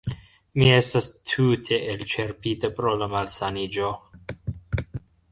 Mi 0.59 0.69
estas 0.75 1.09
tute 1.31 1.77
elĉerpita 1.91 2.71
pro 2.79 2.93
la 3.01 3.09
malsaniĝo 3.11 3.91